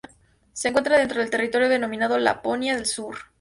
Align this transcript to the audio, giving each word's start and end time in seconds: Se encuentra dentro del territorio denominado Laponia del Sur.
Se 0.53 0.69
encuentra 0.69 0.97
dentro 0.97 1.19
del 1.21 1.29
territorio 1.29 1.69
denominado 1.69 2.17
Laponia 2.17 2.73
del 2.75 2.87
Sur. 2.87 3.17